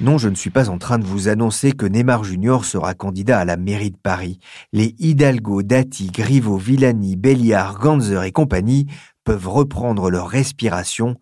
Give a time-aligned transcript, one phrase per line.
[0.00, 3.40] Non, je ne suis pas en train de vous annoncer que Neymar Junior sera candidat
[3.40, 4.38] à la mairie de Paris.
[4.72, 8.86] Les Hidalgo, Dati, Griveaux, Villani, Béliard, Ganzer et compagnie
[9.24, 11.16] peuvent reprendre leur respiration.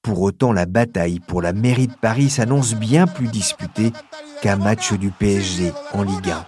[0.00, 3.92] Pour autant, la bataille pour la mairie de Paris s'annonce bien plus disputée
[4.40, 6.46] qu'un match du PSG en Ligue 1.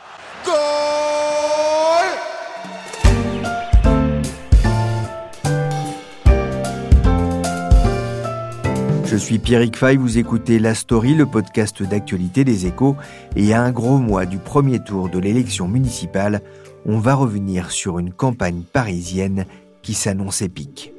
[9.11, 12.97] Je suis Pierrick Fay, vous écoutez La Story, le podcast d'actualité des échos,
[13.35, 16.43] et à un gros mois du premier tour de l'élection municipale,
[16.87, 19.47] on va revenir sur une campagne parisienne
[19.83, 20.93] qui s'annonce épique.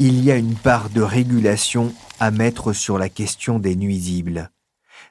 [0.00, 4.50] Il y a une part de régulation à mettre sur la question des nuisibles.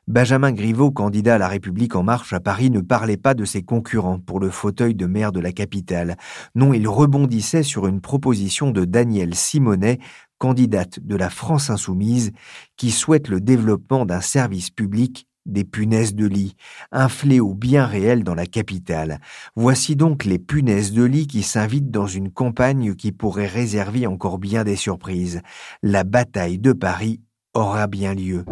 [0.08, 3.64] Benjamin Griveaux, candidat à la République en marche à Paris, ne parlait pas de ses
[3.64, 6.16] concurrents pour le fauteuil de maire de la capitale.
[6.54, 9.98] Non, il rebondissait sur une proposition de Daniel Simonet,
[10.38, 12.32] candidate de la France insoumise,
[12.78, 16.56] qui souhaite le développement d'un service public des punaises de lit,
[16.92, 19.20] un fléau bien réel dans la capitale.
[19.56, 24.40] Voici donc les punaises de lit qui s'invitent dans une campagne qui pourrait réserver encore
[24.40, 25.42] bien des surprises.
[25.84, 27.22] La bataille de Paris
[27.54, 28.44] aura bien lieu.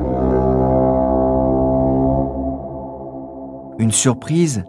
[3.80, 4.64] Une surprise?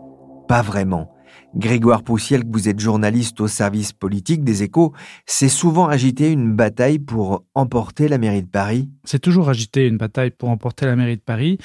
[0.48, 1.13] Pas vraiment.
[1.56, 4.92] Grégoire Poussiel, que vous êtes journaliste au service politique des échos,
[5.26, 9.96] c'est souvent agité une bataille pour emporter la mairie de Paris C'est toujours agité une
[9.96, 11.58] bataille pour emporter la mairie de Paris.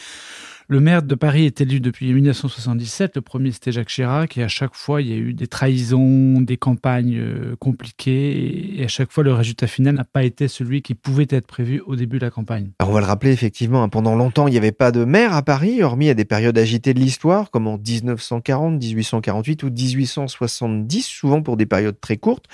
[0.72, 3.16] Le maire de Paris est élu depuis 1977.
[3.16, 4.38] Le premier, c'était Jacques Chirac.
[4.38, 8.80] Et à chaque fois, il y a eu des trahisons, des campagnes euh, compliquées.
[8.80, 11.82] Et à chaque fois, le résultat final n'a pas été celui qui pouvait être prévu
[11.88, 12.70] au début de la campagne.
[12.78, 15.34] Alors, on va le rappeler, effectivement, hein, pendant longtemps, il n'y avait pas de maire
[15.34, 21.02] à Paris, hormis à des périodes agitées de l'histoire, comme en 1940, 1848 ou 1870,
[21.02, 22.46] souvent pour des périodes très courtes.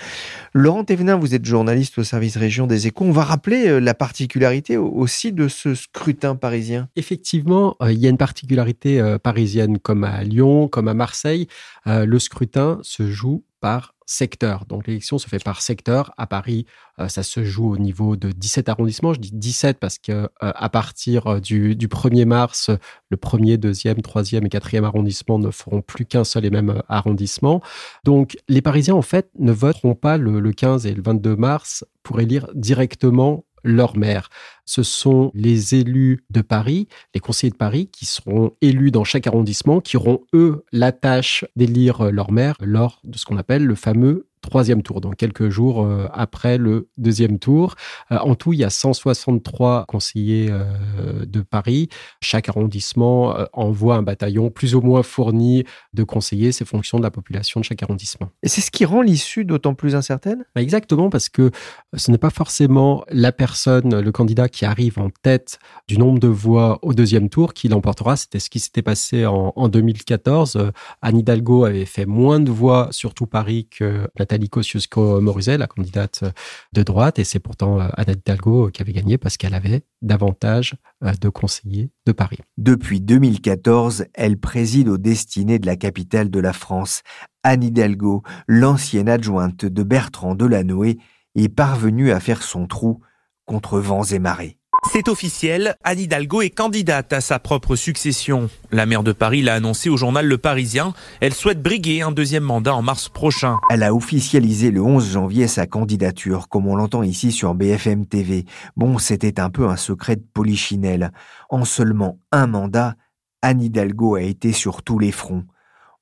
[0.53, 3.03] Laurent Thévenin, vous êtes journaliste au service région des échos.
[3.03, 6.87] On va rappeler euh, la particularité aussi de ce scrutin parisien.
[6.95, 11.47] Effectivement, euh, il y a une particularité euh, parisienne comme à Lyon, comme à Marseille.
[11.87, 14.65] Euh, le scrutin se joue par secteur.
[14.65, 16.13] Donc l'élection se fait par secteur.
[16.17, 16.67] À Paris,
[16.99, 19.13] euh, ça se joue au niveau de 17 arrondissements.
[19.13, 22.69] Je dis 17 parce que à partir du, 1er mars,
[23.09, 27.61] le premier, deuxième, troisième et quatrième arrondissement ne feront plus qu'un seul et même arrondissement.
[28.03, 32.19] Donc les Parisiens, en fait, ne voteront pas le 15 et le 22 mars pour
[32.19, 34.29] élire directement leur maire.
[34.65, 39.27] Ce sont les élus de Paris, les conseillers de Paris, qui seront élus dans chaque
[39.27, 43.75] arrondissement, qui auront, eux, la tâche d'élire leur maire lors de ce qu'on appelle le
[43.75, 47.75] fameux troisième tour, donc quelques jours euh, après le deuxième tour.
[48.11, 51.89] Euh, en tout, il y a 163 conseillers euh, de Paris.
[52.21, 55.63] Chaque arrondissement envoie un bataillon plus ou moins fourni
[55.93, 58.29] de conseillers, c'est fonction de la population de chaque arrondissement.
[58.43, 60.45] Et c'est ce qui rend l'issue d'autant plus incertaine?
[60.55, 61.51] Bah, Exactement, parce que
[61.95, 66.27] ce n'est pas forcément la personne, le candidat qui arrive en tête du nombre de
[66.27, 68.15] voix au deuxième tour qui l'emportera.
[68.15, 70.71] C'était ce qui s'était passé en, en 2014.
[71.01, 75.67] Anne Hidalgo avait fait moins de voix sur tout Paris que Nathalie Nathalie Kosciusko-Morizet, la
[75.67, 76.25] candidate
[76.73, 80.75] de droite, et c'est pourtant euh, Anne Hidalgo qui avait gagné parce qu'elle avait davantage
[81.05, 82.39] euh, de conseillers de Paris.
[82.57, 87.01] Depuis 2014, elle préside aux destinées de la capitale de la France.
[87.43, 90.97] Anne Hidalgo, l'ancienne adjointe de Bertrand Delanoë,
[91.35, 92.99] est parvenue à faire son trou
[93.45, 94.59] contre vents et marées.
[94.91, 98.49] C'est officiel, Anne Hidalgo est candidate à sa propre succession.
[98.71, 100.93] La maire de Paris l'a annoncé au journal Le Parisien.
[101.19, 103.57] Elle souhaite briguer un deuxième mandat en mars prochain.
[103.69, 108.45] Elle a officialisé le 11 janvier sa candidature, comme on l'entend ici sur BFM TV.
[108.77, 111.11] Bon, c'était un peu un secret de polichinelle.
[111.49, 112.95] En seulement un mandat,
[113.41, 115.43] Anne Hidalgo a été sur tous les fronts.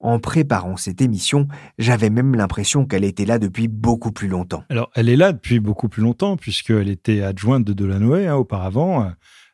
[0.04, 1.48] En préparant cette émission,
[1.80, 4.66] j'avais même l'impression qu'elle était là depuis beaucoup plus longtemps.
[4.70, 9.14] Alors, elle est là depuis beaucoup plus longtemps, puisqu'elle était adjointe de Delanoë hein, auparavant.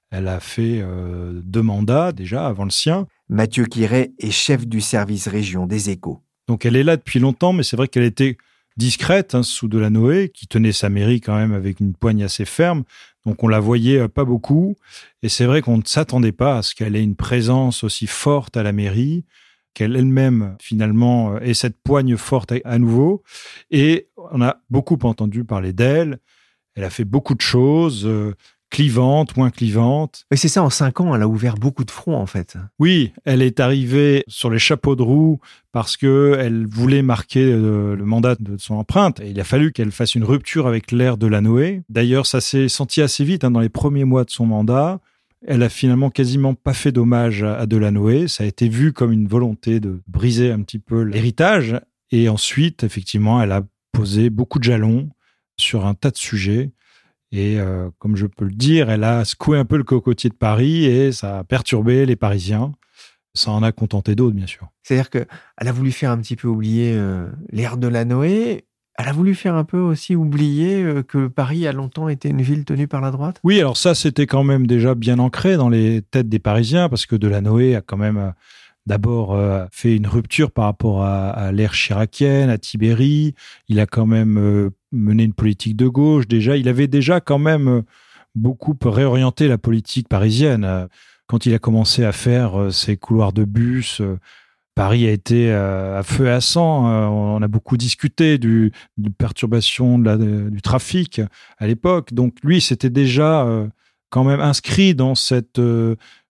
[0.09, 3.05] Elle a fait euh, deux mandats déjà avant le sien.
[3.29, 6.23] Mathieu Quiret est chef du service région des échos.
[6.47, 8.35] Donc elle est là depuis longtemps, mais c'est vrai qu'elle était
[8.75, 12.85] discrète hein, sous Delanoë, qui tenait sa mairie quand même avec une poigne assez ferme.
[13.23, 14.77] Donc on la voyait euh, pas beaucoup.
[15.21, 18.57] Et c'est vrai qu'on ne s'attendait pas à ce qu'elle ait une présence aussi forte
[18.57, 19.25] à la mairie
[19.79, 23.23] qu'elle elle-même finalement ait cette poigne forte à nouveau.
[23.71, 26.19] Et on a beaucoup entendu parler d'elle.
[26.75, 28.35] Elle a fait beaucoup de choses, euh,
[28.69, 30.25] clivante, moins clivante.
[30.31, 32.57] Mais c'est ça, en cinq ans, elle a ouvert beaucoup de fronts, en fait.
[32.77, 35.39] Oui, elle est arrivée sur les chapeaux de roue
[35.71, 39.21] parce que elle voulait marquer euh, le mandat de son empreinte.
[39.21, 41.83] Et il a fallu qu'elle fasse une rupture avec l'ère de la Noé.
[41.87, 44.99] D'ailleurs, ça s'est senti assez vite hein, dans les premiers mois de son mandat.
[45.45, 48.27] Elle a finalement quasiment pas fait d'hommage à Delanoë.
[48.27, 51.79] Ça a été vu comme une volonté de briser un petit peu l'héritage.
[52.11, 55.09] Et ensuite, effectivement, elle a posé beaucoup de jalons
[55.57, 56.71] sur un tas de sujets.
[57.31, 60.35] Et euh, comme je peux le dire, elle a secoué un peu le cocotier de
[60.35, 62.73] Paris et ça a perturbé les Parisiens.
[63.35, 64.67] Ça en a contenté d'autres, bien sûr.
[64.83, 65.27] C'est-à-dire qu'elle
[65.57, 68.03] a voulu faire un petit peu oublier euh, l'ère de la.
[68.99, 72.41] Elle a voulu faire un peu aussi oublier euh, que Paris a longtemps été une
[72.41, 73.39] ville tenue par la droite?
[73.43, 77.05] Oui, alors ça, c'était quand même déjà bien ancré dans les têtes des Parisiens parce
[77.05, 78.33] que Delanoë a quand même
[78.85, 79.39] d'abord
[79.71, 83.35] fait une rupture par rapport à, l'ère chiracienne, à Tibéri.
[83.67, 86.27] Il a quand même mener une politique de gauche.
[86.27, 87.81] Déjà, il avait déjà quand même euh,
[88.35, 90.87] beaucoup réorienté la politique parisienne.
[91.27, 94.19] Quand il a commencé à faire euh, ses couloirs de bus, euh,
[94.79, 96.85] Paris a été à feu et à sang.
[96.85, 101.19] On a beaucoup discuté du, de perturbation du trafic
[101.57, 102.13] à l'époque.
[102.13, 103.45] Donc lui, c'était déjà
[104.09, 105.59] quand même inscrit dans cette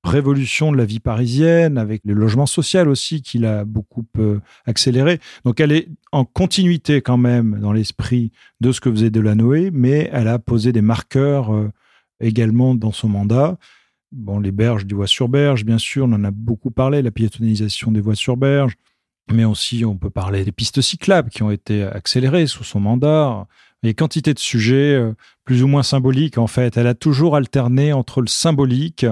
[0.03, 5.19] révolution de la vie parisienne, avec le logement social aussi qu'il a beaucoup euh, accéléré.
[5.43, 8.31] Donc elle est en continuité quand même dans l'esprit
[8.61, 11.69] de ce que faisait Delanoë, mais elle a posé des marqueurs euh,
[12.21, 13.57] également dans son mandat.
[14.11, 17.11] Bon, les berges du voies sur berge, bien sûr, on en a beaucoup parlé, la
[17.11, 18.75] piétonisation des voies sur berge,
[19.31, 23.47] mais aussi on peut parler des pistes cyclables qui ont été accélérées sous son mandat.
[23.83, 25.13] Il y a quantité de sujets euh,
[25.45, 26.75] plus ou moins symboliques en fait.
[26.75, 29.05] Elle a toujours alterné entre le symbolique,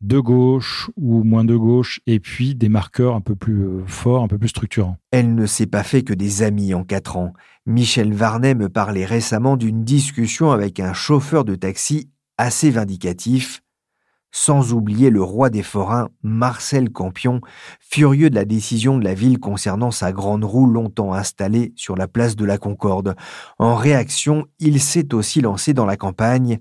[0.00, 4.22] de gauche ou moins de gauche, et puis des marqueurs un peu plus euh, forts,
[4.22, 4.96] un peu plus structurants.
[5.10, 7.32] Elle ne s'est pas fait que des amis en quatre ans.
[7.66, 12.08] Michel Varnet me parlait récemment d'une discussion avec un chauffeur de taxi
[12.38, 13.62] assez vindicatif,
[14.30, 17.40] sans oublier le roi des forains, Marcel Campion,
[17.80, 22.08] furieux de la décision de la ville concernant sa grande roue longtemps installée sur la
[22.08, 23.16] place de la Concorde.
[23.58, 26.58] En réaction, il s'est aussi lancé dans la campagne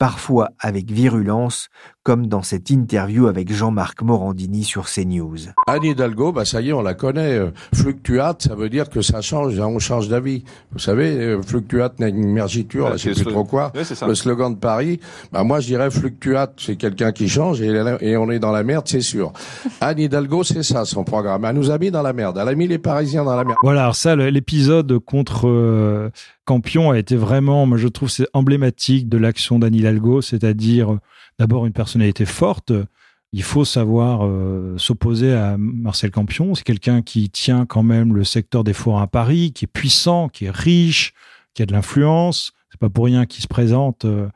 [0.00, 1.68] parfois avec virulence,
[2.02, 5.36] comme dans cette interview avec Jean-Marc Morandini sur CNews.
[5.66, 7.34] Anne Hidalgo, bah ça y est, on la connaît.
[7.34, 10.44] Euh, fluctuate, ça veut dire que ça change, on change d'avis.
[10.72, 13.72] Vous savez, euh, fluctuate, mergiture, là, je sais plus trop quoi.
[13.74, 14.98] le slogan de Paris,
[15.30, 18.86] bah moi je dirais fluctuate, c'est quelqu'un qui change et, on est dans la merde,
[18.88, 19.32] c'est sûr.
[19.82, 21.44] Anne Hidalgo, c'est ça son programme.
[21.44, 22.38] Elle nous a mis dans la merde.
[22.40, 23.58] Elle a mis les Parisiens dans la merde.
[23.62, 26.10] Voilà, alors ça, l'épisode contre euh,
[26.46, 30.98] Campion a été vraiment, moi je trouve, c'est emblématique de l'action d'Anne Hidalgo, c'est-à-dire
[31.40, 32.70] d'abord une personnalité forte.
[33.32, 36.54] Il faut savoir euh, s'opposer à Marcel Campion.
[36.54, 40.28] C'est quelqu'un qui tient quand même le secteur des forains à Paris, qui est puissant,
[40.28, 41.14] qui est riche,
[41.54, 42.52] qui a de l'influence.
[42.68, 44.28] C'est pas pour rien qu'il se présente euh,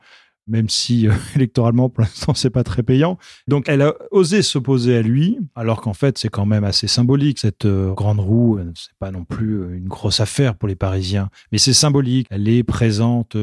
[0.47, 3.19] même si euh, électoralement pour l'instant c'est pas très payant.
[3.47, 7.37] Donc elle a osé s'opposer à lui, alors qu'en fait c'est quand même assez symbolique
[7.37, 8.59] cette grande roue.
[8.73, 12.25] C'est pas non plus une grosse affaire pour les Parisiens, mais c'est symbolique.
[12.31, 13.37] Elle est présente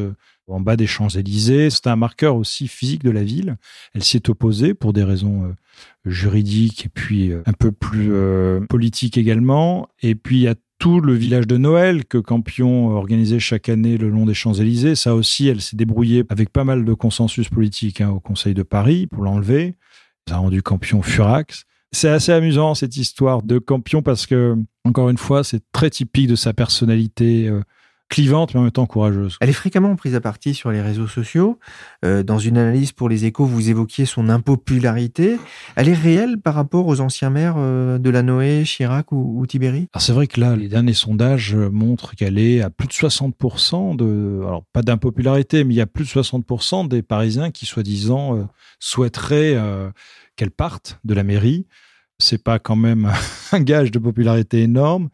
[0.49, 1.71] en bas des Champs Élysées.
[1.71, 3.57] C'est un marqueur aussi physique de la ville.
[3.95, 5.55] Elle s'y est opposée pour des raisons
[6.05, 8.13] juridiques et puis un peu plus
[8.69, 9.89] politiques également.
[10.03, 13.97] Et puis il y a tout le village de Noël que Campion organisait chaque année
[13.97, 14.97] le long des Champs-Élysées.
[14.97, 18.65] Ça aussi, elle s'est débrouillée avec pas mal de consensus politique hein, au Conseil de
[18.65, 19.77] Paris pour l'enlever.
[20.29, 21.67] Ça a rendu Campion furax.
[21.93, 26.27] C'est assez amusant cette histoire de Campion parce que, encore une fois, c'est très typique
[26.27, 27.47] de sa personnalité.
[27.47, 27.63] Euh,
[28.13, 29.39] clivante mais en même temps courageuse.
[29.41, 31.59] Elle est fréquemment prise à partie sur les réseaux sociaux.
[32.05, 35.39] Euh, dans une analyse pour les échos, vous évoquiez son impopularité.
[35.77, 39.47] Elle est réelle par rapport aux anciens maires euh, de la Noé, Chirac ou, ou
[39.47, 39.89] Tibéri?
[39.95, 43.97] Alors c'est vrai que là, les derniers sondages montrent qu'elle est à plus de 60%
[43.97, 44.41] de...
[44.47, 48.43] Alors pas d'impopularité, mais il y a plus de 60% des Parisiens qui, soi-disant, euh,
[48.79, 49.57] souhaiteraient
[50.37, 51.67] qu'elle parte de la mairie
[52.23, 53.11] c'est pas quand même
[53.53, 55.09] un gage de popularité énorme,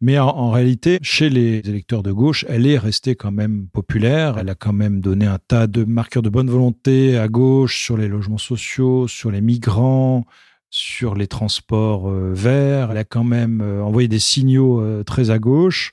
[0.00, 4.38] mais en, réalité, chez les électeurs de gauche, elle est restée quand même populaire.
[4.38, 7.96] Elle a quand même donné un tas de marqueurs de bonne volonté à gauche sur
[7.96, 10.24] les logements sociaux, sur les migrants,
[10.70, 12.90] sur les transports euh, verts.
[12.90, 15.92] Elle a quand même euh, envoyé des signaux euh, très à gauche.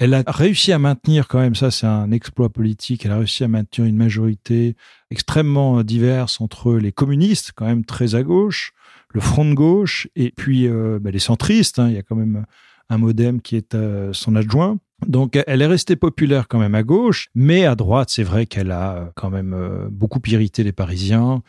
[0.00, 3.44] Elle a réussi à maintenir quand même, ça c'est un exploit politique, elle a réussi
[3.44, 4.74] à maintenir une majorité
[5.10, 8.72] extrêmement diverse entre les communistes, quand même très à gauche,
[9.10, 11.78] le front de gauche et puis euh, bah, les centristes.
[11.78, 11.88] Hein.
[11.88, 12.46] il y a quand même
[12.88, 14.78] un modem qui est euh, son adjoint.
[15.06, 18.70] Donc elle est restée populaire quand même à gauche, mais à droite, c'est vrai qu'elle
[18.70, 19.54] a euh, quand même
[19.90, 21.42] beaucoup irrité les Parisiens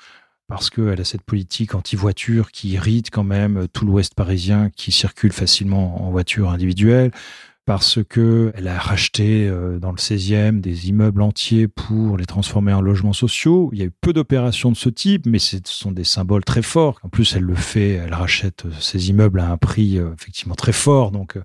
[0.50, 5.32] parce qu'elle a cette politique anti-voiture qui irrite quand même tout l'ouest parisien qui circule
[5.32, 7.12] facilement en voiture individuelle
[7.72, 12.74] parce que elle a racheté euh, dans le 16e des immeubles entiers pour les transformer
[12.74, 13.70] en logements sociaux.
[13.72, 16.64] Il y a eu peu d'opérations de ce type, mais ce sont des symboles très
[16.64, 17.00] forts.
[17.02, 21.12] En plus, elle le fait, elle rachète ces immeubles à un prix effectivement très fort,
[21.12, 21.40] donc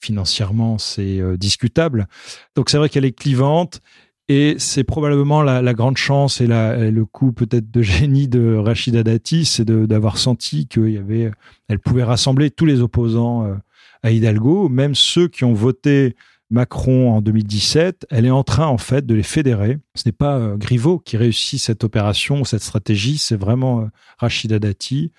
[0.00, 2.08] financièrement, c'est discutable.
[2.56, 3.82] Donc c'est vrai qu'elle est clivante
[4.26, 9.44] et c'est probablement la, grande chance et, le coup peut-être de génie de Rachida Dati,
[9.44, 11.30] c'est d'avoir senti qu'il y avait,
[11.68, 13.54] elle pouvait rassembler tous les opposants euh,
[14.02, 16.16] à Hidalgo, même ceux qui ont voté
[16.52, 18.06] Macron en 2017.
[18.10, 19.78] Elle est en train en fait de les fédérer.
[19.94, 23.86] Ce n'est pas euh, Griveaux qui réussit cette opération, cette stratégie, c'est vraiment euh,
[24.18, 25.12] Rachida Dati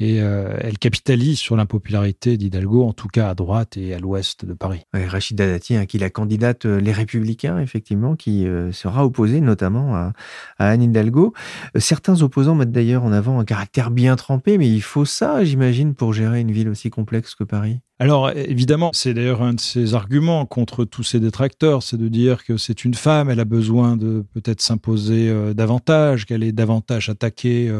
[0.00, 4.44] et euh, elle capitalise sur l'impopularité d'Hidalgo, en tout cas à droite et à l'ouest
[4.44, 4.82] de Paris.
[4.92, 9.40] Rachida Dati, hein, qui est la candidate euh, Les Républicains, effectivement, qui euh, sera opposée
[9.40, 10.12] notamment à,
[10.58, 11.32] Anne Hidalgo.
[11.76, 15.94] certains opposants mettent d'ailleurs en avant un caractère bien trempé, mais il faut ça, j'imagine,
[15.94, 17.78] pour gérer une ville aussi complexe que Paris.
[18.00, 22.44] Alors évidemment, c'est d'ailleurs un de ses arguments contre tous ces détracteurs, c'est de dire
[22.44, 27.72] que c'est une femme, elle a besoin de peut-être s'imposer davantage, qu'elle est davantage attaquée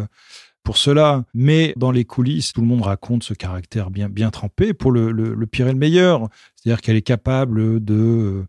[0.64, 1.24] pour cela.
[1.34, 5.12] Mais dans les coulisses, tout le monde raconte ce caractère bien, bien trempé pour le,
[5.12, 6.28] le, pire et le meilleur.
[6.56, 8.46] C'est-à-dire qu'elle est capable de euh,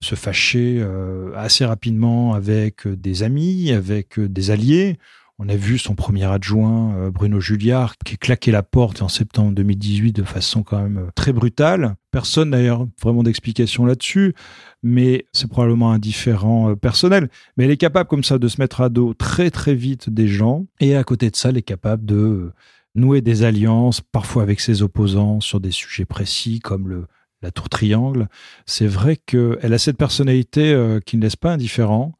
[0.00, 4.98] se fâcher euh, assez rapidement avec des amis, avec des alliés.
[5.44, 9.50] On a vu son premier adjoint, euh, Bruno Julliard, qui claqué la porte en septembre
[9.56, 11.96] 2018 de façon quand même euh, très brutale.
[12.12, 14.36] Personne d'ailleurs vraiment d'explication là-dessus,
[14.84, 17.28] mais c'est probablement un différent euh, personnel.
[17.56, 20.28] Mais elle est capable comme ça de se mettre à dos très très vite des
[20.28, 22.52] gens, et à côté de ça, elle est capable de
[22.94, 27.06] nouer des alliances, parfois avec ses opposants sur des sujets précis comme le,
[27.40, 28.28] la tour triangle.
[28.64, 32.12] C'est vrai qu'elle a cette personnalité qui ne laisse pas indifférent.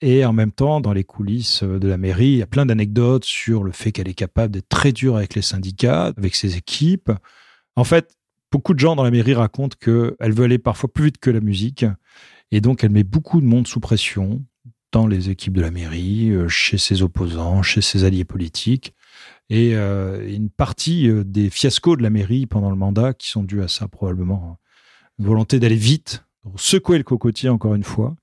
[0.00, 3.24] Et en même temps, dans les coulisses de la mairie, il y a plein d'anecdotes
[3.24, 7.10] sur le fait qu'elle est capable d'être très dure avec les syndicats, avec ses équipes.
[7.74, 8.16] En fait,
[8.52, 11.40] beaucoup de gens dans la mairie racontent qu'elle veut aller parfois plus vite que la
[11.40, 11.84] musique.
[12.52, 14.44] Et donc, elle met beaucoup de monde sous pression
[14.92, 18.94] dans les équipes de la mairie, euh, chez ses opposants, chez ses alliés politiques.
[19.50, 23.42] Et euh, une partie euh, des fiascos de la mairie pendant le mandat qui sont
[23.42, 24.58] dus à ça, probablement.
[25.18, 26.24] Une volonté d'aller vite,
[26.56, 28.16] secouer le cocotier encore une fois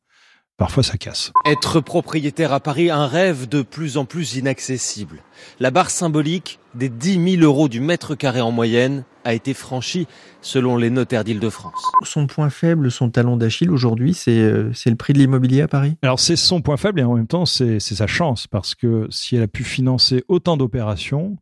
[0.58, 1.34] Parfois, ça casse.
[1.46, 5.22] Être propriétaire à Paris, un rêve de plus en plus inaccessible.
[5.60, 10.08] La barre symbolique des 10 000 euros du mètre carré en moyenne a été franchie
[10.42, 11.84] selon les notaires d'Île-de-France.
[12.04, 15.98] Son point faible, son talon d'Achille aujourd'hui, c'est euh, le prix de l'immobilier à Paris?
[16.04, 19.36] Alors c'est son point faible et en même temps c'est sa chance parce que si
[19.36, 21.38] elle a pu financer autant d'opérations,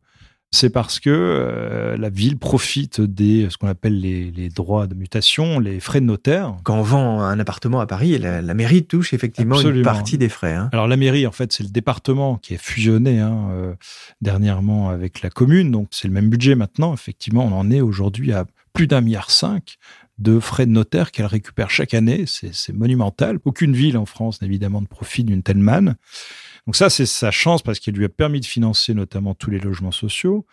[0.54, 5.60] c'est parce que euh, la ville profite des ce qu'on appelle les, droits de mutation,
[5.60, 6.56] les frais de notaire.
[6.64, 10.54] Quand on vend un appartement à Paris, la, mairie touche effectivement une partie des frais.
[10.54, 10.70] Hein.
[10.72, 13.74] Alors la mairie, en fait, c'est le département qui est fusionné hein, euh,
[14.22, 16.94] dernièrement avec la commune, donc c'est le même budget maintenant.
[16.94, 19.78] Effectivement, on en est aujourd'hui à plus d'un milliard cinq
[20.20, 22.26] de frais de notaire qu'elle récupère chaque année.
[22.28, 23.40] C'est monumental.
[23.44, 25.96] Aucune ville en France, évidemment, ne profite d'une telle manne.
[26.66, 29.60] Donc ça, c'est sa chance parce qu'il lui a permis de financer notamment tous les
[29.60, 30.46] logements sociaux.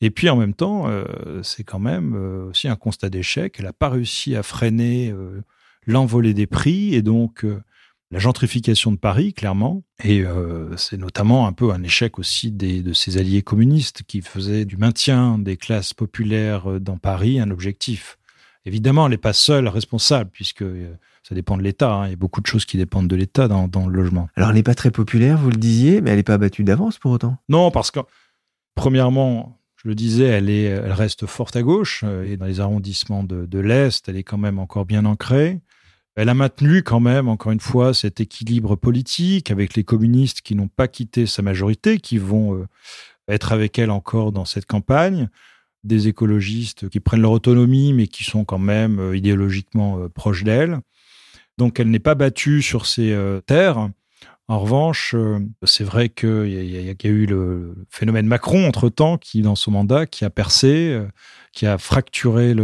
[0.00, 3.56] Et puis en même temps, euh, c'est quand même euh, aussi un constat d'échec.
[3.58, 5.42] Elle n'a pas réussi à freiner euh,
[5.86, 7.44] l'envolée des prix et donc
[8.10, 9.82] la gentrification de Paris, clairement.
[10.04, 10.24] Et
[10.76, 15.38] c'est notamment un peu un échec aussi de ses alliés communistes qui faisaient du maintien
[15.38, 18.18] des classes populaires dans Paris un objectif.
[18.64, 20.64] Évidemment, elle n'est pas seule responsable puisque
[21.28, 21.92] ça dépend de l'État.
[21.92, 22.06] Hein.
[22.06, 24.28] Il y a beaucoup de choses qui dépendent de l'État dans, le logement.
[24.34, 26.98] Alors, elle n'est pas très populaire, vous le disiez, mais elle n'est pas battue d'avance
[26.98, 27.36] pour autant.
[27.48, 28.00] Non, parce que,
[28.74, 32.60] premièrement, je le disais, elle, est, elle reste forte à gauche euh, et dans les
[32.60, 35.60] arrondissements de, de l'Est, elle est quand même encore bien ancrée.
[36.16, 40.56] Elle a maintenu quand même, encore une fois, cet équilibre politique avec les communistes qui
[40.56, 42.66] n'ont pas quitté sa majorité, qui vont euh,
[43.28, 45.28] être avec elle encore dans cette campagne
[45.84, 50.80] des écologistes qui prennent leur autonomie, mais qui sont quand même euh, idéologiquement proches d'elle.
[51.58, 53.90] Donc elle n'est pas battue sur ses euh, terres.
[54.46, 59.56] En revanche, euh, c'est vrai qu'il y, a eu le phénomène Macron entre-temps, qui, dans
[59.56, 61.06] son mandat, qui a percé, euh,
[61.52, 62.54] qui a fracturé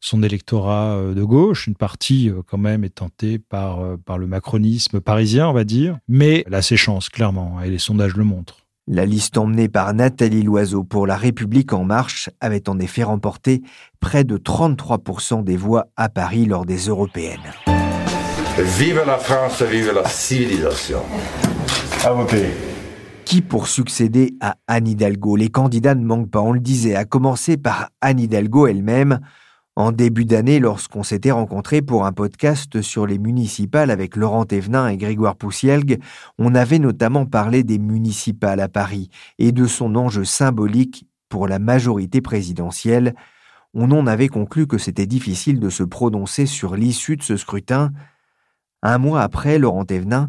[0.00, 1.68] son électorat de gauche.
[1.68, 5.98] Une partie, quand même, est tentée par, par le macronisme parisien, on va dire.
[6.08, 8.63] Mais elle a ses chances, clairement, et les sondages le montrent.
[8.86, 13.62] La liste emmenée par Nathalie Loiseau pour La République en marche avait en effet remporté
[13.98, 17.40] près de 33% des voix à Paris lors des européennes.
[18.58, 20.98] Vive la France, vive la civilisation.
[22.04, 22.50] À voter.
[23.24, 25.36] Qui pour succéder à Anne Hidalgo?
[25.36, 29.20] Les candidats ne manquent pas, on le disait, à commencer par Anne Hidalgo elle-même.
[29.76, 34.86] En début d'année, lorsqu'on s'était rencontrés pour un podcast sur les municipales avec Laurent Thévenin
[34.86, 36.00] et Grégoire Poussielgue,
[36.38, 41.58] on avait notamment parlé des municipales à Paris et de son enjeu symbolique pour la
[41.58, 43.14] majorité présidentielle.
[43.74, 47.90] on en avait conclu que c'était difficile de se prononcer sur l'issue de ce scrutin.
[48.82, 50.28] Un mois après, Laurent Thévenin,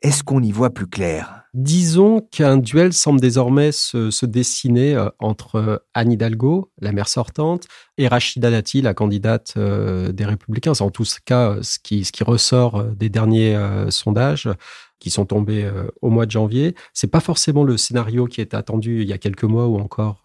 [0.00, 1.45] est-ce qu'on y voit plus clair?
[1.56, 8.08] Disons qu'un duel semble désormais se, dessiner euh, entre Anne Hidalgo, la maire sortante, et
[8.08, 10.74] Rachida Dati, la candidate euh, des Républicains.
[10.74, 13.58] C'est en tout cas ce qui, ressort euh, des derniers
[13.88, 14.50] sondages
[14.98, 15.70] qui sont tombés
[16.02, 16.74] au mois de janvier.
[16.92, 20.24] C'est pas forcément le scénario qui était attendu il y a quelques mois ou encore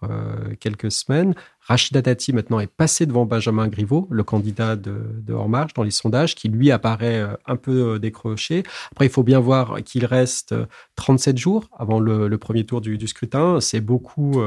[0.62, 1.36] quelques semaines.
[1.72, 4.94] Rachida Dati maintenant est passé devant Benjamin Griveaux, le candidat de,
[5.26, 8.64] de En Marche dans les sondages, qui lui apparaît euh, un peu euh, décroché.
[8.92, 10.54] Après, il faut bien voir qu'il reste
[10.98, 13.62] 37 euh, jours avant le, premier tour du, scrutin.
[13.62, 14.42] C'est beaucoup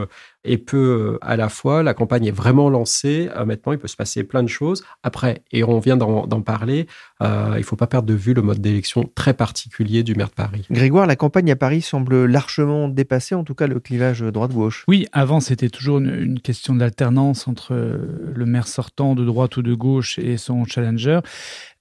[0.44, 1.82] et peu à la fois.
[1.82, 3.30] La campagne est vraiment lancée.
[3.46, 4.84] maintenant, il peut se passer plein de choses.
[5.02, 6.86] Après, et on vient d'en parler,
[7.24, 10.34] il ne faut pas perdre de vue le mode d'élection très particulier du maire de
[10.34, 10.66] Paris.
[10.70, 14.84] Grégoire, la campagne à Paris semble largement dépasser, en tout cas le clivage droite-gauche.
[14.88, 19.62] Oui, avant, c'était toujours une, une question d'alternance entre le maire sortant de droite ou
[19.62, 21.20] de gauche et son challenger.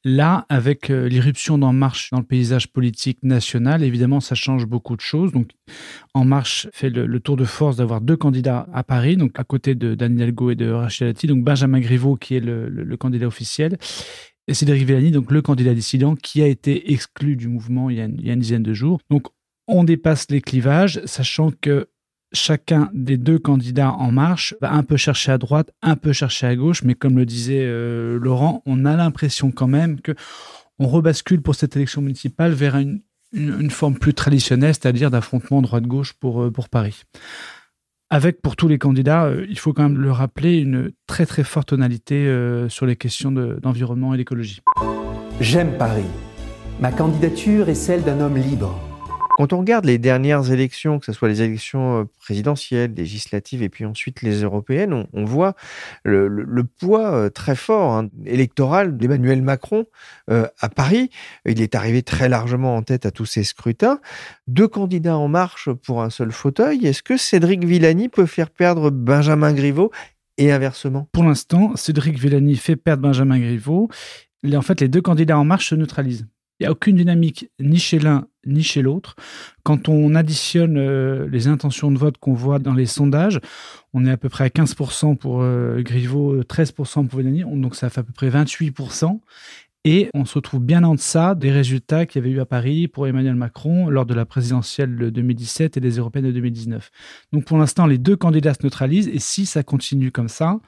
[0.05, 4.97] Là, avec euh, l'irruption d'En Marche dans le paysage politique national, évidemment, ça change beaucoup
[4.97, 5.31] de choses.
[5.31, 5.51] Donc,
[6.13, 9.75] En Marche fait le, tour de force d'avoir deux candidats à Paris, donc à côté
[9.75, 13.77] de Daniel Hidalgo et de Rachel Dati, donc Benjamin Griveaux qui est le, candidat officiel,
[14.47, 18.01] et Cédric Villani, donc le candidat dissident, qui a été exclu du mouvement il y
[18.01, 18.99] a, une dizaine de jours.
[19.09, 19.27] Donc,
[19.67, 21.87] on dépasse les clivages, sachant que
[22.33, 26.47] chacun des deux candidats en marche va un peu chercher à droite, un peu chercher
[26.47, 30.13] à gauche, mais comme le disait euh, Laurent, on a l'impression quand même que
[30.79, 33.01] on rebascule pour cette élection municipale vers une,
[33.69, 37.03] forme plus traditionnelle, c'est-à-dire d'affrontement droite-gauche pour, euh, pour Paris.
[38.13, 41.43] Avec pour tous les candidats, euh, il faut quand même le rappeler, une très très
[41.43, 42.31] forte tonalité
[42.69, 44.61] sur les questions d'environnement et d'écologie.
[45.41, 46.05] J'aime Paris.
[46.79, 48.79] Ma candidature est celle d'un homme libre
[49.43, 53.67] quand on regarde les dernières élections, que ce soit les élections euh, présidentielles, législatives et
[53.67, 55.53] puis ensuite les européennes, on, voit
[56.05, 59.85] le, poids euh, très fort hein, électoral d'Emmanuel Macron
[60.29, 61.09] euh, à Paris.
[61.45, 63.99] Il est arrivé très largement en tête à tous ces scrutins.
[64.47, 66.87] Deux candidats en marche pour un seul fauteuil.
[66.87, 69.91] Est-ce que Cédric Villani peut faire perdre Benjamin Griveaux
[70.37, 71.09] et inversement?
[71.11, 73.89] Pour l'instant, Cédric Villani fait perdre Benjamin Griveaux.
[74.55, 76.27] En fait, les deux candidats en marche se neutralisent.
[76.59, 79.15] Il n'y a aucune dynamique ni chez l'un ni chez l'autre.
[79.63, 83.39] Quand on additionne euh, les intentions de vote qu'on voit dans les sondages,
[83.93, 87.89] on est à peu près à 15% pour euh, Griveaux, 13% pour Villani, donc ça
[87.89, 89.19] fait à peu près 28%.
[89.85, 92.87] Et on se retrouve bien en deçà des résultats qu'il y avait eu à Paris
[92.87, 96.89] pour Emmanuel Macron lors de la présidentielle de 2017 et des européennes de 2019.
[97.33, 100.59] Donc pour l'instant, les deux candidats se neutralisent et si ça continue comme ça,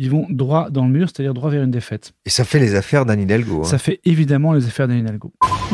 [0.00, 2.14] ils vont droit dans le mur, c'est-à-dire droit vers une défaite.
[2.24, 3.60] Et ça fait les affaires d'Anne Hidalgo.
[3.60, 3.68] Hein.
[3.68, 5.30] Ça fait évidemment les affaires d'Anne Hidalgo.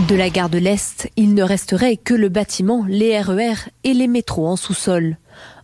[0.08, 3.94] De la gare de l'Est, il ne resterait que le bâtiment, les RER e et
[3.94, 5.16] les métros en sous-sol.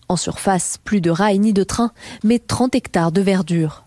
[0.08, 1.90] En surface, plus de rails ni de trains,
[2.22, 3.84] mais 30 hectares de verdure.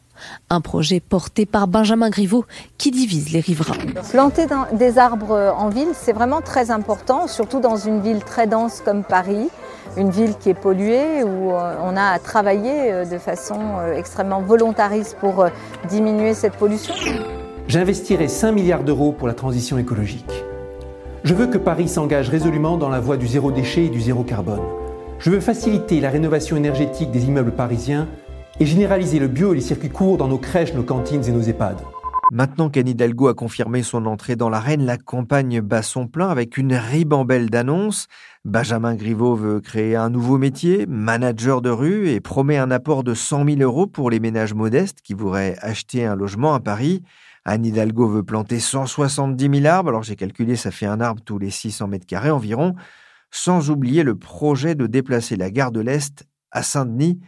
[0.50, 2.44] Un projet porté par Benjamin Griveaux
[2.78, 3.78] qui divise les riverains.
[4.12, 8.82] Planter des arbres en ville, c'est vraiment très important, surtout dans une ville très dense
[8.84, 9.48] comme Paris
[9.98, 13.98] une ville qui est polluée, où euh, on a à travailler euh, de façon euh,
[13.98, 15.46] extrêmement volontariste pour
[15.90, 16.94] diminuer cette pollution.
[17.68, 20.44] J'investirai 5 milliards d'euros pour la transition écologique.
[21.24, 24.24] Je veux que Paris s'engage résolument dans la voie du zéro déchet et du zéro
[24.24, 24.62] carbone.
[25.18, 28.08] Je veux faciliter la rénovation énergétique des immeubles parisiens
[28.60, 31.42] et généraliser le bio et les circuits courts dans nos crèches, nos cantines et nos
[31.42, 31.78] EHPAD.
[32.32, 36.58] Maintenant qu'Anne Hidalgo a confirmé son entrée dans l'arène, la campagne bat son plein avec
[36.58, 38.08] une ribambelle d'annonces.
[38.46, 43.14] Benjamin Griveaux veut créer un nouveau métier, manager de rue, et promet un apport de
[43.14, 47.04] 100 000 euros pour les ménages modestes qui voudraient acheter un logement à Paris.
[47.46, 51.38] Anne Hidalgo veut planter 170 000 arbres, alors j'ai calculé ça fait un arbre tous
[51.38, 52.74] les 600 mètres carrés environ,
[53.30, 57.20] sans oublier le projet de déplacer la gare de l'Est à Saint-Denis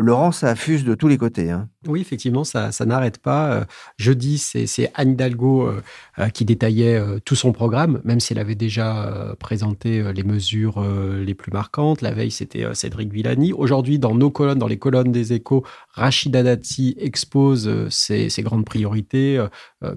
[0.00, 1.50] Laurent, ça affuse de tous les côtés.
[1.50, 1.68] Hein.
[1.86, 3.52] Oui, effectivement, ça, n'arrête pas.
[3.52, 3.64] Euh,
[3.98, 5.80] jeudi, c'est Anne Hidalgo euh,
[6.18, 11.34] euh, qui détaillait tout son programme, même si elle avait déjà présenté les mesures les
[11.34, 12.02] plus marquantes.
[12.02, 13.52] La veille, c'était Cédric Villani.
[13.52, 19.44] Aujourd'hui, dans nos colonnes, dans les colonnes des échos, Rachida Dati expose ses, grandes priorités,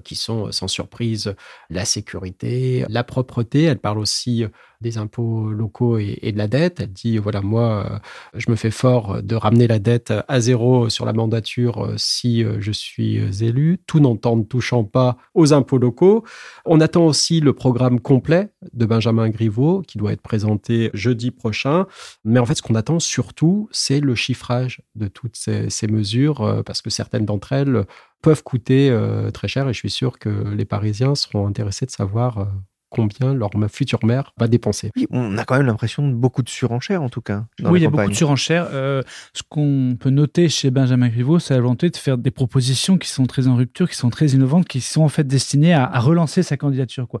[0.04, 1.34] qui sont sans surprise
[1.68, 3.64] la sécurité, la propreté.
[3.64, 4.44] Elle parle aussi
[4.80, 6.80] des impôts locaux et, de la dette.
[6.80, 8.00] Elle dit, voilà, moi,
[8.34, 12.44] je me fais fort de ramener la dette à zéro sur la mandature euh, si
[12.44, 16.24] euh, je suis élu, tout n'entend touchant pas aux impôts locaux.
[16.64, 21.86] On attend aussi le programme complet de Benjamin Griveaux qui doit être présenté jeudi prochain.
[22.24, 26.80] Mais en fait, ce qu'on attend surtout, c'est le chiffrage de toutes ces, mesures, parce
[26.80, 27.84] que certaines d'entre elles
[28.22, 28.96] peuvent coûter
[29.34, 32.46] très cher et je suis sûr que les Parisiens seront intéressés de savoir
[32.92, 34.90] combien leur future mère va dépenser.
[35.10, 37.44] on a quand même l'impression de beaucoup de surenchères en tout cas.
[37.64, 38.68] oui, il y a beaucoup de surenchères.
[38.72, 39.02] Euh,
[39.32, 43.08] ce qu'on peut noter chez Benjamin Griveaux, c'est la volonté de faire des propositions qui
[43.08, 45.98] sont très en rupture, qui sont très innovantes, qui sont en fait destinées à, à
[46.00, 47.08] relancer sa candidature.
[47.08, 47.20] Quoi.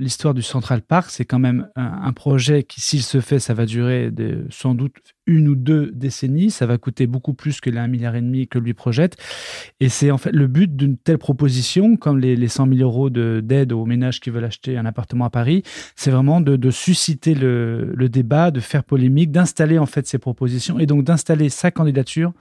[0.00, 3.64] L'histoire du Central Park, c'est quand même un, projet qui, s'il se fait, ça va
[3.64, 4.10] durer
[4.50, 6.50] sans doute une ou deux décennies.
[6.50, 9.16] Ça va coûter beaucoup plus que les 1,5 milliard et demi que lui projette.
[9.78, 13.08] Et c'est en fait le but d'une telle proposition, comme les, les 100 000 euros
[13.08, 15.62] d'aide aux ménages qui veulent acheter un appartement à Paris,
[15.94, 20.80] c'est vraiment de, susciter le, le, débat, de faire polémique, d'installer en fait ces propositions
[20.80, 22.32] et donc d'installer sa candidature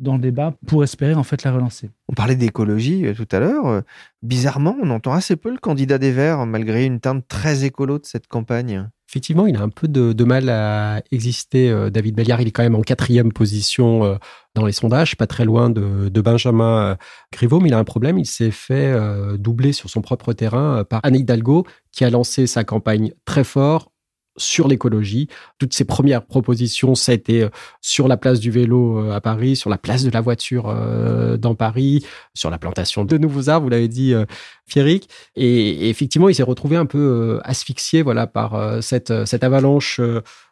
[0.00, 1.90] dans le débat pour espérer en fait la relancer.
[2.08, 3.66] On parlait d'écologie euh, tout à l'heure.
[3.66, 3.80] Euh,
[4.22, 8.06] bizarrement, on entend assez peu le candidat des Verts, malgré une teinte très écolo de
[8.06, 8.88] cette campagne.
[9.08, 11.68] Effectivement, il a un peu de, mal à exister.
[11.70, 14.18] Euh, David Belliard, il est quand même en quatrième position
[14.54, 16.96] dans les sondages, pas très loin de, Benjamin
[17.32, 18.18] Griveaux, mais il a un problème.
[18.18, 18.94] Il s'est fait
[19.36, 23.89] doubler sur son propre terrain par Anne Hidalgo, qui a lancé sa campagne très fort
[24.40, 25.28] sur l'écologie.
[25.58, 27.48] Toutes ces premières propositions, ça a été euh,
[27.80, 31.36] sur la place du vélo euh, à Paris, sur la place de la voiture euh,
[31.36, 34.14] dans Paris, sur la plantation de nouveaux arbres, vous l'avez dit,
[34.66, 35.08] Fierrick.
[35.36, 39.10] Et, effectivement, il s'est retrouvé un peu asphyxié voilà, par cette
[39.42, 40.00] avalanche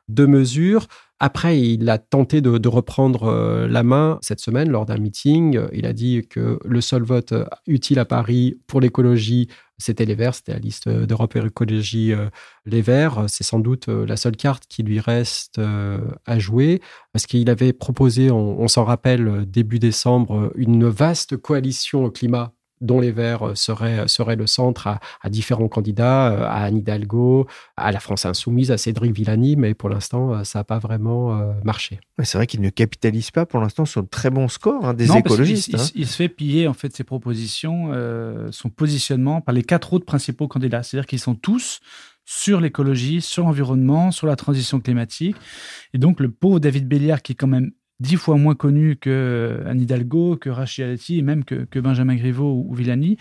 [0.09, 0.87] de mesures.
[1.21, 5.61] Après, il a tenté de, reprendre la main cette semaine lors d'un meeting.
[5.73, 7.35] Il a dit que le seul vote
[7.67, 12.29] utile à Paris pour l'écologie, c'était les Verts, c'était la liste d'Europe Écologie euh,
[12.67, 13.25] Les Verts.
[13.29, 16.81] C'est sans doute euh, la seule carte qui lui reste euh, à jouer,
[17.13, 23.01] parce qu'il avait proposé, on s'en rappelle, début décembre, une vaste coalition au climat dont
[23.01, 27.93] les Verts euh, seraient, seraient le centre à, différents candidats, euh, à Anne Hidalgo, à
[27.93, 31.09] la France Insoumise, à Cédric Villani, mais pour l'instant, euh, ça n'a pas vraiment
[31.65, 32.01] marché.
[32.23, 35.17] C'est vrai qu'il ne capitalise pas pour l'instant sur de très bons scores hein, des
[35.17, 35.75] écologistes.
[35.75, 35.85] Hein.
[35.95, 37.93] il, se fait piller en fait ses propositions,
[38.51, 40.83] son positionnement par les quatre autres principaux candidats.
[40.83, 41.81] C'est-à-dire qu'ils sont tous
[42.25, 45.37] sur l'écologie, sur l'environnement, sur la transition climatique.
[45.95, 49.63] Et donc, le pauvre David Béliard, qui est quand même dix fois moins connu que
[49.67, 53.17] Anne Hidalgo, que Rachid Alati et même que, que Benjamin Griveaux ou, Villani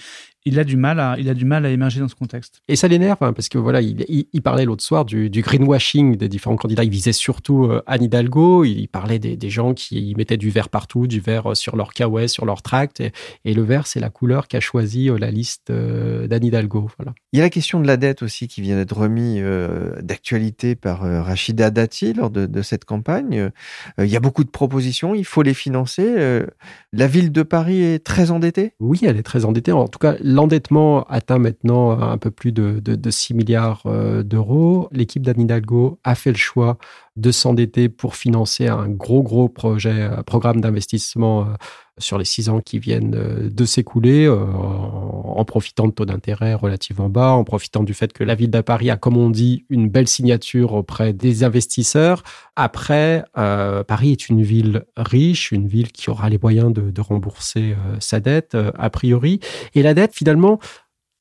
[0.47, 2.61] il a du mal à, il a du mal à émerger dans ce contexte.
[2.69, 6.15] Et ça l'énerve hein, parce que voilà, il, il, parlait l'autre soir du, du, greenwashing
[6.15, 6.85] des différents candidats.
[6.85, 8.63] Il visait surtout euh, Anne Hidalgo.
[8.63, 11.91] Il, parlait des, des, gens qui mettaient du vert partout, du vert euh, sur leur
[11.91, 13.01] kawaii, sur leur tract.
[13.43, 16.89] Et, le vert, c'est la couleur qu'a choisi euh, la liste d'Anne Hidalgo.
[16.97, 17.13] Voilà.
[17.33, 19.41] Il y a la question de la dette aussi qui vient d'être remis
[20.01, 23.51] d'actualité par Rachida Dati lors de, de cette campagne.
[23.97, 25.13] il y a beaucoup de propositions.
[25.13, 26.43] Il faut les financer.
[26.93, 28.73] la ville de Paris est très endettée?
[28.79, 29.71] Oui, elle est très endettée.
[29.71, 34.87] En tout cas, L'endettement atteint maintenant un peu plus de, 6 milliards euh, d'euros.
[34.91, 36.77] L'équipe d'Anne Hidalgo a fait le choix
[37.17, 41.45] de s'endetter pour financer un gros, gros projet, un programme d'investissement euh,
[41.97, 46.53] sur les six ans qui viennent euh, de s'écouler, euh, en profitant de taux d'intérêt
[46.53, 49.65] relativement bas, en profitant du fait que la ville de Paris a, comme on dit,
[49.69, 52.21] une belle signature auprès des investisseurs.
[52.55, 58.19] Après, Paris est une ville riche, une ville qui aura les moyens de rembourser sa
[58.19, 59.39] dette, a priori.
[59.75, 60.59] Et la dette, finalement,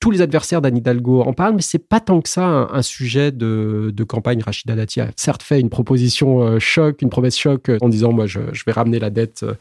[0.01, 3.33] tous les adversaires d'Anne Hidalgo en parlent, mais c'est pas tant que ça un, sujet
[3.33, 4.43] de, campagne.
[4.43, 8.13] Rachida Dati a certes fait une proposition euh, choc, une promesse choc euh, en disant
[8.13, 9.55] moi je, vais ramener la dette euh,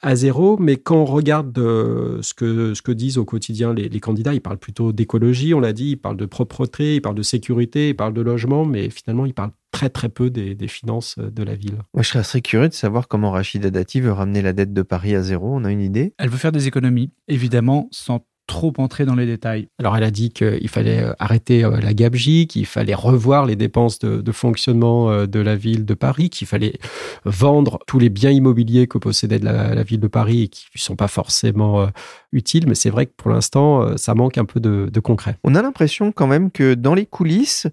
[0.00, 4.32] à zéro, mais quand on regarde ce, que, ce que disent au quotidien les, candidats,
[4.32, 7.90] ils parlent plutôt d'écologie, on l'a dit, ils parlent de propreté, ils parlent de sécurité,
[7.90, 11.54] ils parlent de logement, mais finalement ils parlent très très peu des, finances de la
[11.54, 11.78] ville.
[11.94, 14.82] Moi, je serais très curieux de savoir comment Rachida Dati veut ramener la dette de
[14.82, 15.54] Paris à zéro.
[15.54, 16.12] On a une idée?
[16.18, 19.68] Elle veut faire des économies, évidemment, sans trop entrer dans les détails.
[19.78, 23.54] Alors elle a dit qu'il fallait euh, arrêter euh, la gabegie, qu'il fallait revoir les
[23.54, 26.74] dépenses de, fonctionnement euh, de la ville de Paris, qu'il fallait
[27.24, 30.96] vendre tous les biens immobiliers que possédait la, ville de Paris et qui ne sont
[30.96, 31.88] pas forcément
[32.32, 32.66] utiles.
[32.66, 35.36] Mais c'est vrai que pour l'instant, ça manque un peu de, concret.
[35.44, 37.68] On a l'impression quand même que dans les coulisses,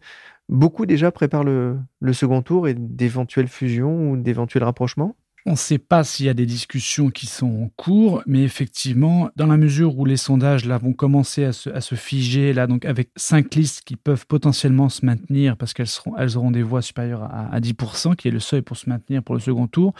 [0.47, 5.15] beaucoup déjà préparent le, le second tour et d'éventuelles fusions ou d'éventuels rapprochements
[5.47, 9.29] on ne sait pas s'il y a des discussions qui sont en cours, mais effectivement,
[9.37, 13.09] dans la mesure où les sondages là vont commencer à se, figer là, donc avec
[13.15, 17.59] cinq listes qui peuvent potentiellement se maintenir parce qu'elles elles auront des voix supérieures à,
[17.61, 19.93] 10%, qui est le seuil pour se maintenir pour le second tour.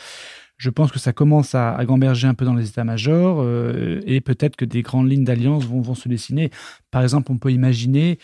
[0.57, 4.57] Je pense que ça commence à, gamberger un peu dans les états-majors euh, et peut-être
[4.57, 6.51] que des grandes lignes d'alliance vont, vont se dessiner.
[6.91, 8.19] Par exemple, on peut imaginer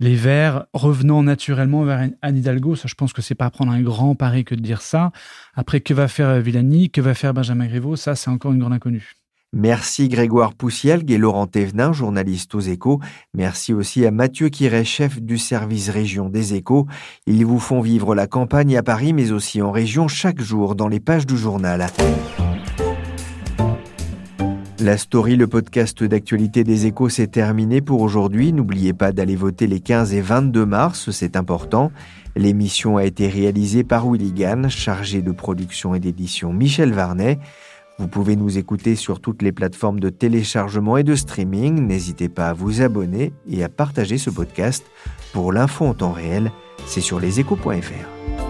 [0.00, 2.74] les Verts revenant naturellement vers Anne Hidalgo.
[2.74, 5.12] Ça, je pense que c'est pas prendre un grand pari que de dire ça.
[5.54, 6.90] Après, que va faire Villani?
[6.90, 7.96] Que va faire Benjamin Griveaux?
[7.96, 9.12] Ça, c'est encore une grande inconnue.
[9.52, 13.00] Merci Grégoire Poussielgue et Laurent Thévenin, journalistes aux échos.
[13.34, 16.86] Merci aussi à Mathieu Quiret, chef du service région des échos.
[17.26, 20.86] Ils vous font vivre la campagne à Paris, mais aussi en région chaque jour dans
[20.86, 21.84] les pages du journal.
[24.82, 28.52] La story, le podcast d'actualité des échos, s'est terminé pour aujourd'hui.
[28.54, 31.92] N'oubliez pas d'aller voter les 15 et 22 mars, c'est important.
[32.34, 34.32] L'émission a été réalisée par Willy
[34.70, 37.38] chargé de production et d'édition Michel Varnet.
[37.98, 41.86] Vous pouvez nous écouter sur toutes les plateformes de téléchargement et de streaming.
[41.86, 44.86] N'hésitez pas à vous abonner et à partager ce podcast.
[45.34, 46.50] Pour l'info en temps réel,
[46.86, 48.49] c'est sur leséchos.fr.